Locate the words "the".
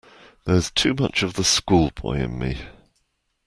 1.35-1.43